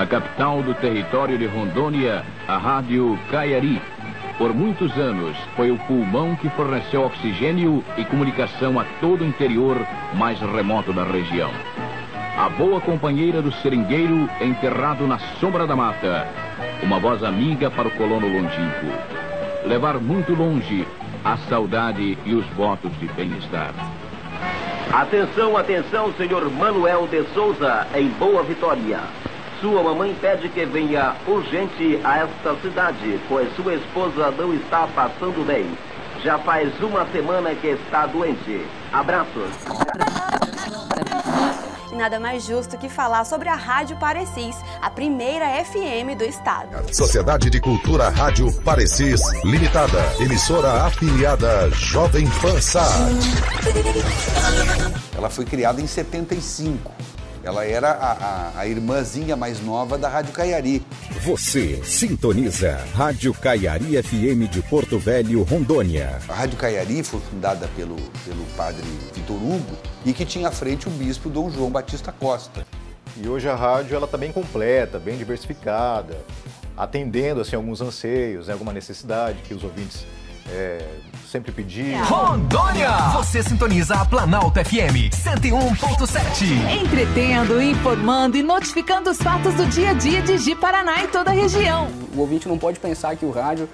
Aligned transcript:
Na 0.00 0.06
capital 0.06 0.62
do 0.62 0.72
território 0.72 1.36
de 1.36 1.44
Rondônia, 1.44 2.24
a 2.48 2.56
Rádio 2.56 3.18
Caiari, 3.30 3.82
por 4.38 4.54
muitos 4.54 4.96
anos, 4.96 5.36
foi 5.54 5.70
o 5.70 5.76
pulmão 5.80 6.34
que 6.36 6.48
forneceu 6.48 7.02
oxigênio 7.02 7.84
e 7.98 8.04
comunicação 8.06 8.80
a 8.80 8.84
todo 8.98 9.20
o 9.20 9.26
interior 9.26 9.76
mais 10.14 10.40
remoto 10.40 10.90
da 10.94 11.04
região. 11.04 11.50
A 12.34 12.48
boa 12.48 12.80
companheira 12.80 13.42
do 13.42 13.52
seringueiro 13.52 14.26
enterrado 14.40 15.06
na 15.06 15.18
sombra 15.38 15.66
da 15.66 15.76
mata. 15.76 16.26
Uma 16.82 16.98
voz 16.98 17.22
amiga 17.22 17.70
para 17.70 17.88
o 17.88 17.90
colono 17.90 18.26
longínquo. 18.26 18.86
Levar 19.66 20.00
muito 20.00 20.32
longe 20.32 20.88
a 21.22 21.36
saudade 21.36 22.16
e 22.24 22.34
os 22.34 22.46
votos 22.56 22.90
de 22.98 23.06
bem-estar. 23.08 23.74
Atenção, 24.90 25.58
atenção, 25.58 26.10
senhor 26.14 26.50
Manuel 26.50 27.06
de 27.06 27.22
Souza, 27.34 27.86
em 27.94 28.08
Boa 28.08 28.42
Vitória. 28.42 29.00
Sua 29.60 29.82
mamãe 29.82 30.16
pede 30.18 30.48
que 30.48 30.64
venha 30.64 31.14
urgente 31.26 32.00
a 32.02 32.20
esta 32.20 32.56
cidade, 32.62 33.20
pois 33.28 33.54
sua 33.54 33.74
esposa 33.74 34.30
não 34.30 34.54
está 34.54 34.86
passando 34.86 35.46
bem. 35.46 35.76
Já 36.24 36.38
faz 36.38 36.72
uma 36.80 37.06
semana 37.12 37.54
que 37.54 37.66
está 37.66 38.06
doente. 38.06 38.66
Abraços. 38.90 39.50
E 41.92 41.94
nada 41.94 42.18
mais 42.18 42.44
justo 42.44 42.78
que 42.78 42.88
falar 42.88 43.24
sobre 43.24 43.50
a 43.50 43.54
Rádio 43.54 43.98
Parecis, 43.98 44.56
a 44.80 44.88
primeira 44.88 45.46
FM 45.62 46.16
do 46.16 46.24
estado. 46.24 46.94
Sociedade 46.94 47.50
de 47.50 47.60
Cultura 47.60 48.08
Rádio 48.08 48.50
Parecis 48.62 49.20
Limitada. 49.44 50.00
Emissora 50.18 50.84
afiliada 50.84 51.68
Jovem 51.72 52.26
Pan. 52.40 52.58
Ela 55.14 55.28
foi 55.28 55.44
criada 55.44 55.82
em 55.82 55.86
75. 55.86 56.90
Ela 57.42 57.64
era 57.64 57.90
a, 57.92 58.12
a, 58.12 58.60
a, 58.60 58.66
irmãzinha 58.66 59.34
mais 59.34 59.62
nova 59.62 59.96
da 59.96 60.10
Rádio 60.10 60.32
Caiari. 60.32 60.82
Você 61.22 61.82
sintoniza 61.82 62.78
Rádio 62.94 63.32
Caiari 63.32 64.02
FM 64.02 64.50
de 64.50 64.60
Porto 64.62 64.98
Velho, 64.98 65.42
Rondônia. 65.42 66.18
A 66.28 66.34
Rádio 66.34 66.58
Caiari 66.58 67.02
foi 67.02 67.18
fundada 67.20 67.66
pelo, 67.74 67.96
pelo 68.26 68.44
padre 68.56 68.84
Vitor 69.14 69.36
Hugo 69.36 69.76
e 70.04 70.12
que 70.12 70.26
tinha 70.26 70.48
à 70.48 70.50
frente 70.50 70.86
o 70.86 70.90
bispo 70.90 71.30
Dom 71.30 71.50
João 71.50 71.70
Batista 71.70 72.12
Costa. 72.12 72.66
E 73.16 73.26
hoje 73.26 73.48
a 73.48 73.54
rádio 73.54 73.96
ela 73.96 74.04
está 74.04 74.18
bem 74.18 74.32
completa, 74.32 74.98
bem 74.98 75.16
diversificada, 75.16 76.18
atendendo 76.76 77.40
assim, 77.40 77.56
alguns 77.56 77.80
anseios, 77.80 78.48
né, 78.48 78.52
alguma 78.52 78.72
necessidade 78.72 79.40
que 79.42 79.54
os 79.54 79.64
ouvintes 79.64 80.04
é, 80.48 80.84
sempre 81.30 81.52
pediam. 81.52 82.04
Rondônia! 82.04 82.90
Você 83.14 83.42
sintoniza 83.42 83.94
a 83.94 84.04
Planalto 84.04 84.58
FM 84.64 85.10
101.7. 85.12 86.82
Entretendo, 86.82 87.62
informando 87.62 88.36
e 88.36 88.42
notificando 88.42 89.10
os 89.10 89.18
fatos 89.18 89.54
do 89.54 89.66
dia 89.66 89.90
a 89.90 89.92
dia 89.92 90.20
de 90.22 90.38
Ji 90.38 90.54
Paraná 90.54 91.04
e 91.04 91.08
toda 91.08 91.30
a 91.30 91.34
região. 91.34 91.88
O 92.14 92.20
ouvinte 92.20 92.48
não 92.48 92.58
pode 92.58 92.80
pensar 92.80 93.14
que 93.16 93.24
o 93.24 93.30
rádio 93.30 93.68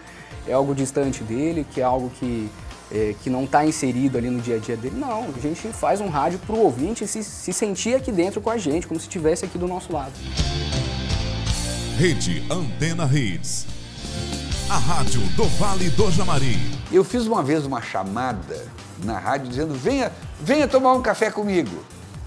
é 0.47 0.53
algo 0.53 0.75
distante 0.75 1.23
dele, 1.23 1.67
que 1.73 1.81
é 1.81 1.85
algo 1.85 2.11
que, 2.11 2.51
é, 2.93 3.15
que 3.23 3.31
não 3.31 3.45
está 3.45 3.65
inserido 3.65 4.19
ali 4.19 4.29
no 4.29 4.41
dia 4.41 4.57
a 4.57 4.59
dia 4.59 4.77
dele. 4.77 4.97
Não, 4.99 5.29
a 5.35 5.41
gente 5.41 5.69
faz 5.69 6.01
um 6.01 6.09
rádio 6.09 6.39
para 6.41 6.55
o 6.55 6.61
ouvinte 6.61 7.07
se, 7.07 7.25
se 7.25 7.53
sentir 7.53 7.95
aqui 7.97 8.13
dentro 8.13 8.41
com 8.41 8.51
a 8.51 8.59
gente, 8.59 8.87
como 8.87 9.01
se 9.01 9.07
estivesse 9.07 9.45
aqui 9.45 9.57
do 9.57 9.67
nosso 9.67 9.93
lado. 9.93 10.13
Rede 11.99 12.45
Antena 12.51 13.07
Redes 13.07 13.67
a 14.69 14.79
rádio 14.79 15.21
do 15.37 15.45
Vale 15.45 15.89
do 15.91 16.11
Jamari. 16.11 16.59
Eu 16.91 17.05
fiz 17.05 17.25
uma 17.27 17.43
vez 17.43 17.65
uma 17.65 17.81
chamada 17.81 18.67
na 19.05 19.19
rádio 19.19 19.49
dizendo: 19.49 19.75
venha, 19.75 20.13
venha 20.41 20.67
tomar 20.67 20.93
um 20.95 21.03
café 21.03 21.31
comigo. 21.31 21.85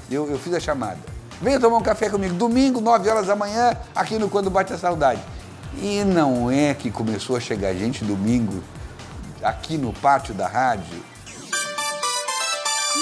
Eu, 0.10 0.30
eu 0.30 0.40
fiz 0.40 0.54
a 0.54 0.60
chamada. 0.60 1.00
Venha 1.42 1.60
tomar 1.60 1.78
um 1.78 1.84
café 1.84 2.10
comigo, 2.10 2.34
domingo, 2.36 2.82
9 2.82 3.10
horas 3.10 3.28
da 3.28 3.36
manhã, 3.36 3.78
aqui 3.94 4.18
no 4.18 4.30
Quando 4.30 4.50
Bate 4.50 4.74
a 4.74 4.78
Saudade. 4.78 5.22
E 5.82 6.04
não 6.04 6.50
é 6.50 6.74
que 6.74 6.90
começou 6.90 7.36
a 7.36 7.40
chegar 7.40 7.74
gente 7.74 8.04
domingo 8.04 8.64
aqui 9.44 9.78
no 9.78 9.94
pátio 9.94 10.34
da 10.34 10.48
rádio. 10.48 11.04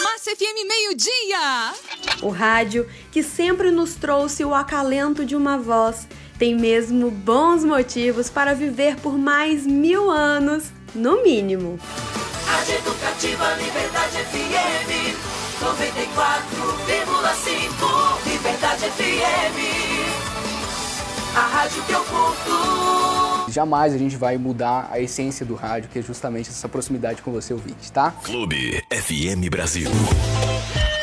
Massa 0.04 0.32
FM 0.36 0.68
meio-dia! 0.68 1.74
O 2.22 2.30
rádio 2.30 2.88
que 3.12 3.24
sempre 3.24 3.72
nos 3.72 3.96
trouxe 3.96 4.44
o 4.44 4.54
acalento 4.54 5.26
de 5.26 5.36
uma 5.36 5.58
voz 5.58 6.08
tem 6.38 6.56
mesmo 6.56 7.10
bons 7.10 7.64
motivos 7.64 8.30
para 8.30 8.54
viver 8.54 8.98
por 8.98 9.18
mais 9.18 9.66
mil 9.66 10.12
anos, 10.12 10.66
no 10.94 11.24
mínimo. 11.24 11.80
Rádio 12.46 12.76
Educativa 12.76 13.54
Liberdade 13.56 14.18
FM 14.18 15.18
94,5 15.60 18.32
Liberdade 18.32 18.86
FM 18.86 19.58
A 21.36 21.42
rádio 21.42 21.84
que 21.84 21.92
eu 21.92 22.02
curto 22.06 23.52
Jamais 23.52 23.94
a 23.94 23.98
gente 23.98 24.16
vai 24.16 24.38
mudar 24.38 24.88
a 24.92 25.00
essência 25.00 25.46
do 25.46 25.56
rádio, 25.56 25.90
que 25.90 26.00
é 26.00 26.02
justamente 26.02 26.50
essa 26.50 26.70
proximidade 26.70 27.22
com 27.22 27.32
você 27.32 27.54
ouvinte, 27.54 27.92
tá? 27.92 28.12
Clube 28.24 28.84
FM 28.92 29.50
Brasil. 29.50 29.90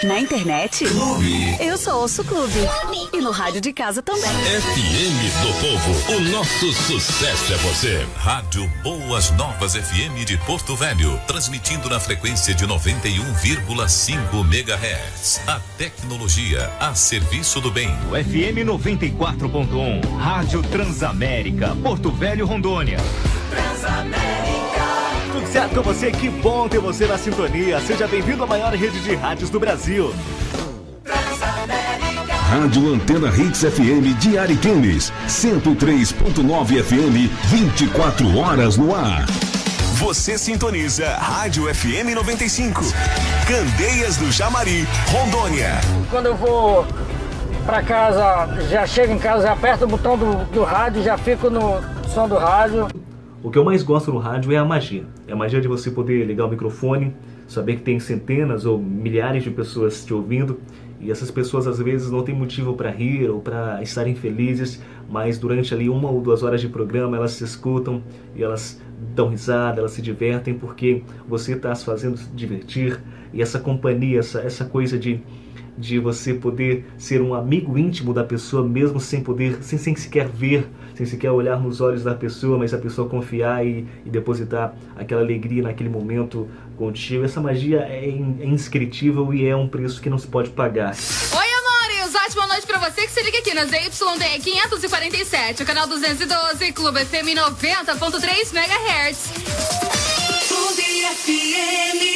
Na 0.03 0.19
internet? 0.19 0.84
Clube. 0.87 1.56
Eu 1.60 1.78
só 1.78 2.00
ouço 2.00 2.25
Clube. 2.25 2.59
E 3.12 3.21
no 3.21 3.31
rádio 3.31 3.60
de 3.60 3.72
casa 3.72 4.03
também. 4.03 4.22
FM 4.22 5.43
do 5.43 5.53
Povo. 5.60 6.16
O 6.16 6.21
nosso 6.31 6.72
sucesso 6.72 7.53
é 7.53 7.56
você. 7.59 8.06
Rádio 8.16 8.71
Boas 8.83 9.31
Novas 9.33 9.75
FM 9.75 10.25
de 10.27 10.37
Porto 10.38 10.77
Velho. 10.77 11.19
Transmitindo 11.27 11.88
na 11.88 11.99
frequência 11.99 12.54
de 12.54 12.66
91,5 12.66 14.44
MHz. 14.44 15.41
A 15.47 15.60
tecnologia 15.78 16.71
a 16.81 16.94
serviço 16.94 17.60
do 17.60 17.71
bem. 17.71 17.88
O 18.10 18.15
FM 18.15 18.66
94.1. 18.66 20.16
Rádio 20.19 20.62
Transamérica. 20.65 21.75
Porto 21.83 22.10
Velho, 22.10 22.47
Rondônia. 22.47 22.99
Transamérica 23.50 24.63
tudo 25.34 25.49
certo 25.49 25.75
com 25.75 25.83
você? 25.83 26.12
Que 26.12 26.31
bom 26.31 26.69
ter 26.69 26.78
você 26.78 27.06
na 27.06 27.19
sintonia. 27.19 27.81
Seja 27.81 28.06
bem-vindo 28.06 28.45
à 28.45 28.47
maior 28.47 28.72
rede 28.72 29.00
de 29.00 29.17
rádios 29.17 29.50
do 29.50 29.59
Brasil. 29.59 30.15
Rádio 32.49 32.95
Antena 32.95 33.28
Hits 33.37 33.62
FM 33.62 34.17
de 34.21 34.39
Ariquemes, 34.39 35.12
103.9 35.27 36.83
FM, 36.84 37.33
24 37.47 38.39
horas 38.39 38.77
no 38.77 38.95
ar. 38.95 39.27
Você 39.97 40.39
sintoniza 40.39 41.09
Rádio 41.17 41.65
FM 41.75 42.15
95, 42.15 42.83
Candeias 43.49 44.16
do 44.16 44.31
Jamari, 44.31 44.87
Rondônia. 45.11 45.81
Quando 46.11 46.27
eu 46.27 46.37
vou 46.37 46.87
para 47.66 47.83
casa, 47.83 48.62
já 48.71 48.87
chego 48.87 49.12
em 49.12 49.19
casa, 49.19 49.43
já 49.43 49.53
aperto 49.53 49.84
o 49.84 49.89
botão 49.89 50.16
do, 50.16 50.45
do 50.53 50.62
rádio, 50.62 51.03
já 51.03 51.19
fico 51.19 51.51
no 51.51 51.83
som 52.15 52.28
do 52.28 52.37
rádio. 52.37 52.87
O 53.44 53.50
que 53.50 53.59
eu 53.59 53.65
mais 53.65 53.82
gosto 53.82 54.10
no 54.10 54.16
rádio 54.16 54.53
é 54.53 54.56
a 54.56 54.65
magia. 54.65 55.05
É 55.28 55.34
a 55.34 55.37
magia 55.37 55.60
de 55.60 55.69
você 55.69 55.91
poder 55.91 56.25
ligar 56.25 56.47
o 56.47 56.49
microfone, 56.49 57.15
saber 57.47 57.77
que 57.77 57.82
tem 57.82 58.00
centenas 58.00 58.65
ou 58.65 58.78
milhares 58.78 59.44
de 59.44 59.50
pessoas 59.50 60.03
te 60.03 60.15
ouvindo 60.15 60.59
e 60.99 61.10
essas 61.10 61.31
pessoas 61.31 61.66
às 61.66 61.78
vezes 61.78 62.10
não 62.10 62.22
têm 62.22 62.34
motivo 62.34 62.72
para 62.72 62.88
rir 62.91 63.28
ou 63.28 63.43
para 63.43 63.83
estarem 63.83 64.15
felizes, 64.15 64.83
mas 65.10 65.37
durante 65.37 65.75
ali 65.75 65.91
uma 65.91 66.10
ou 66.10 66.22
duas 66.22 66.43
horas 66.43 66.59
de 66.62 66.71
programa 66.71 67.19
elas 67.19 67.33
se 67.33 67.44
escutam 67.44 68.03
e 68.34 68.43
elas 68.43 68.81
dão 69.15 69.28
risada, 69.28 69.78
elas 69.78 69.91
se 69.91 70.00
divertem 70.00 70.54
porque 70.54 71.03
você 71.28 71.53
está 71.53 71.71
as 71.71 71.84
fazendo 71.84 72.16
se 72.16 72.31
divertir 72.31 72.99
e 73.31 73.43
essa 73.43 73.60
companhia, 73.60 74.21
essa, 74.21 74.41
essa 74.41 74.65
coisa 74.65 74.99
de 74.99 75.21
de 75.76 75.98
você 75.98 76.32
poder 76.34 76.86
ser 76.96 77.20
um 77.20 77.34
amigo 77.34 77.76
íntimo 77.76 78.14
da 78.14 78.22
pessoa 78.24 78.66
mesmo 78.66 79.00
sem 79.00 79.22
poder, 79.22 79.58
sem, 79.62 79.78
sem 79.78 79.94
sequer 79.96 80.28
ver, 80.28 80.68
sem 80.94 81.04
sequer 81.04 81.30
olhar 81.30 81.60
nos 81.60 81.80
olhos 81.80 82.04
da 82.04 82.14
pessoa, 82.14 82.58
mas 82.58 82.72
a 82.72 82.78
pessoa 82.78 83.08
confiar 83.08 83.66
e, 83.66 83.86
e 84.04 84.10
depositar 84.10 84.74
aquela 84.96 85.20
alegria 85.20 85.62
naquele 85.62 85.88
momento 85.88 86.48
contigo. 86.76 87.24
Essa 87.24 87.40
magia 87.40 87.80
é, 87.80 88.04
é 88.06 88.47
inscritível 88.47 89.32
e 89.34 89.47
é 89.47 89.56
um 89.56 89.68
preço 89.68 90.00
que 90.00 90.09
não 90.09 90.18
se 90.18 90.26
pode 90.26 90.50
pagar. 90.50 90.94
Oi, 90.94 91.47
amores! 91.59 92.15
Ótima 92.27 92.47
noite 92.47 92.66
pra 92.66 92.78
você 92.78 93.03
que 93.03 93.10
se 93.10 93.22
liga 93.22 93.38
aqui 93.38 93.54
na 93.54 93.65
ZYD 93.65 94.41
547, 94.42 95.62
o 95.62 95.66
canal 95.66 95.86
212, 95.86 96.72
Clube 96.72 97.04
FM 97.04 97.34
90.3 97.36 98.54
MHz. 98.54 99.32
Clube 100.48 100.82
FM. 101.16 102.15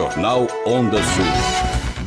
Jornal 0.00 0.48
Onda 0.64 0.96
Sul. 0.96 1.26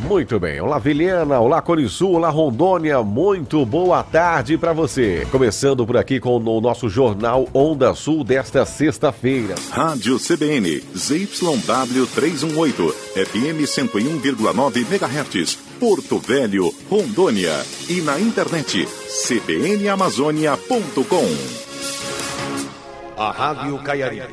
Muito 0.07 0.39
bem. 0.39 0.59
Olá, 0.59 0.79
Vilhena. 0.79 1.39
Olá, 1.39 1.61
Corisul. 1.61 2.15
Olá, 2.15 2.31
Rondônia. 2.31 3.03
Muito 3.03 3.63
boa 3.67 4.01
tarde 4.01 4.57
para 4.57 4.73
você. 4.73 5.27
Começando 5.29 5.85
por 5.85 5.95
aqui 5.95 6.19
com 6.19 6.35
o 6.35 6.59
nosso 6.59 6.89
Jornal 6.89 7.47
Onda 7.53 7.93
Sul 7.93 8.23
desta 8.23 8.65
sexta-feira. 8.65 9.53
Rádio 9.69 10.17
CBN, 10.17 10.81
ZYW 10.97 12.07
318, 12.15 12.89
FM 13.13 13.61
101,9 13.61 14.87
MHz. 14.91 15.55
Porto 15.79 16.17
Velho, 16.17 16.73
Rondônia 16.89 17.63
e 17.87 18.01
na 18.01 18.19
internet 18.19 18.87
cbnamazônia.com. 18.87 21.29
A 23.15 23.29
Rádio 23.29 23.77
Caiari, 23.83 24.23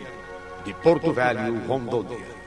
de 0.64 0.72
Porto 0.72 1.12
Velho, 1.12 1.60
Rondônia. 1.68 2.39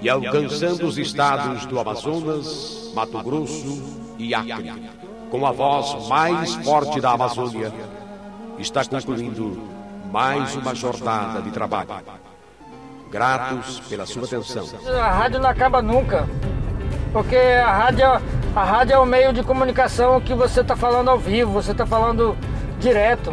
E 0.00 0.08
alcançando 0.08 0.86
os 0.86 0.96
estados 0.96 1.66
do 1.66 1.78
Amazonas, 1.78 2.90
Mato 2.94 3.22
Grosso 3.22 3.82
e 4.18 4.34
Acre, 4.34 4.72
com 5.30 5.46
a 5.46 5.52
voz 5.52 6.08
mais 6.08 6.54
forte 6.56 7.00
da 7.00 7.12
Amazônia, 7.12 7.72
está 8.58 8.84
concluindo 8.84 9.68
mais 10.10 10.54
uma 10.56 10.74
jornada 10.74 11.42
de 11.42 11.50
trabalho. 11.50 11.88
Gratos 13.10 13.80
pela 13.88 14.06
sua 14.06 14.24
atenção. 14.24 14.66
A 15.00 15.10
rádio 15.10 15.40
não 15.40 15.50
acaba 15.50 15.82
nunca. 15.82 16.28
Porque 17.12 17.36
a 17.36 17.70
rádio, 17.70 18.06
a 18.54 18.64
rádio 18.64 18.94
é 18.94 18.98
o 18.98 19.04
meio 19.04 19.32
de 19.32 19.42
comunicação 19.42 20.20
que 20.20 20.32
você 20.32 20.60
está 20.60 20.76
falando 20.76 21.10
ao 21.10 21.18
vivo, 21.18 21.50
você 21.50 21.72
está 21.72 21.84
falando 21.84 22.36
direto. 22.78 23.28